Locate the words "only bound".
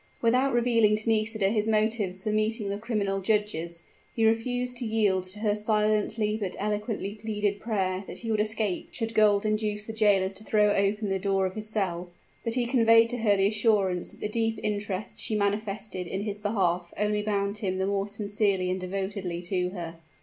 16.97-17.59